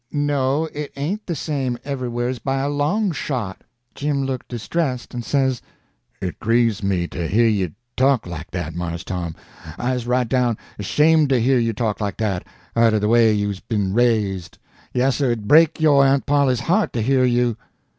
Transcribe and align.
"No, 0.11 0.67
it 0.73 0.91
ain't 0.95 1.27
the 1.27 1.35
same 1.35 1.77
everywheres, 1.85 2.39
by 2.39 2.59
a 2.61 2.69
long 2.69 3.11
shot." 3.11 3.63
Jim 3.93 4.23
looked 4.23 4.47
distressed, 4.47 5.13
and 5.13 5.23
says: 5.23 5.61
"It 6.19 6.39
grieves 6.39 6.81
me 6.81 7.07
to 7.09 7.27
hear 7.27 7.47
you 7.47 7.73
talk 7.95 8.25
like 8.25 8.49
dat, 8.49 8.73
Mars 8.73 9.03
Tom; 9.03 9.35
I's 9.77 10.07
right 10.07 10.27
down 10.27 10.57
ashamed 10.79 11.29
to 11.29 11.39
hear 11.39 11.59
you 11.59 11.73
talk 11.73 12.01
like 12.01 12.17
dat, 12.17 12.43
arter 12.75 12.99
de 12.99 13.07
way 13.07 13.31
you's 13.31 13.59
been 13.59 13.93
raised. 13.93 14.57
Yassir, 14.91 15.33
it'd 15.33 15.47
break 15.47 15.79
yo' 15.79 16.01
Aunt 16.01 16.25
Polly's 16.25 16.61
heart 16.61 16.93
to 16.93 17.01
hear 17.03 17.23
you." 17.23 17.55